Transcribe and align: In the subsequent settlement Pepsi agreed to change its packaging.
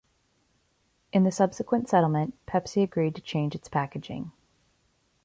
In 1.13 1.25
the 1.25 1.31
subsequent 1.31 1.87
settlement 1.87 2.33
Pepsi 2.47 2.81
agreed 2.81 3.13
to 3.13 3.21
change 3.21 3.53
its 3.53 3.69
packaging. 3.69 4.31